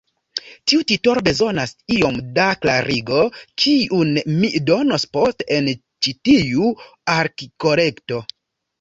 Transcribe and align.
Tiu 0.71 0.85
titolo 0.91 1.21
bezonas 1.27 1.73
iom 1.97 2.17
da 2.39 2.47
klarigo, 2.63 3.21
kiun 3.65 4.17
mi 4.41 4.53
donos 4.73 5.09
poste 5.19 5.51
en 5.61 5.73
ĉi 5.79 6.19
tiu 6.29 6.77
artikoleto. 7.23 8.29